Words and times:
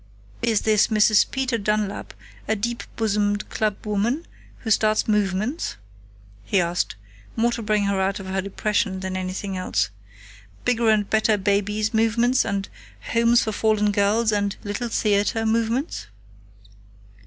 "Is 0.41 0.61
this 0.61 0.87
Mrs. 0.87 1.29
Peter 1.29 1.59
Dunlap 1.59 2.15
a 2.47 2.55
deep 2.55 2.81
bosomed 2.95 3.47
club 3.49 3.85
woman, 3.85 4.25
who 4.63 4.71
starts 4.71 5.07
Movements?" 5.07 5.75
he 6.43 6.59
asked, 6.59 6.95
more 7.35 7.51
to 7.51 7.61
bring 7.61 7.83
her 7.85 8.01
out 8.01 8.19
of 8.19 8.25
her 8.25 8.41
depression 8.41 9.01
than 9.01 9.15
anything 9.15 9.55
else. 9.57 9.91
"Bigger 10.65 10.89
and 10.89 11.07
Better 11.07 11.37
Babies 11.37 11.93
Movements, 11.93 12.43
and 12.43 12.67
Homes 13.13 13.43
for 13.43 13.51
Fallen 13.51 13.91
Girls, 13.91 14.31
and 14.31 14.55
Little 14.63 14.89
Theater 14.89 15.45
Movements?" 15.45 16.07